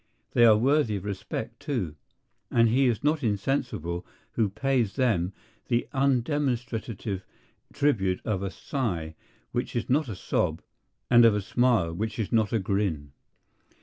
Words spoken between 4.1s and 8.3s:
who pays them the undemonstrative tribute